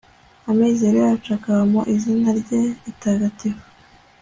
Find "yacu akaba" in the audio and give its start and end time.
1.05-1.61